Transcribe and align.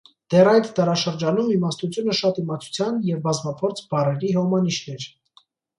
Դեռ 0.33 0.47
այդ 0.53 0.69
դարաշրջանում 0.79 1.51
իմաստությունը 1.57 2.17
«շատ 2.23 2.41
իմացության» 2.45 2.99
և 3.13 3.23
«բազմափորձ» 3.29 3.87
բառերի 3.95 4.35
հոմանիշն 4.41 4.97
էր։ 4.99 5.11